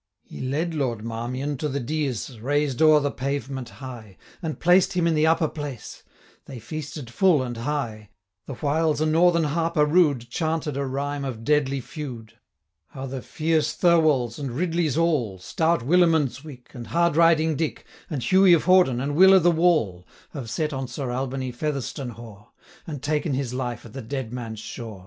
[0.23, 4.93] He led Lord Marmion to the deas, 195 Raised o'er the pavement high, And placed
[4.93, 6.01] him in the upper place
[6.45, 8.09] They feasted full and high;
[8.47, 12.29] The whiles a Northern harper rude Chanted a rhyme of deadly feud,
[12.93, 18.53] 200 'How the fierce Thirwalls, and Ridleys all, Stout Willimondswick, And Hardriding Dick, And Hughie
[18.53, 22.47] of Hawdon, and Will o' the Wall, Have set on Sir Albany Featherstonhaugh,
[22.85, 24.99] 205 And taken his life at the Deadman's shaw.'